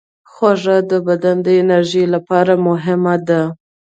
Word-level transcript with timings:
خوږه 0.31 0.77
د 0.89 0.91
بدن 1.07 1.37
د 1.45 1.47
انرژۍ 1.61 2.05
لپاره 2.15 2.53
مهمه 2.67 3.15
ده. 3.27 3.41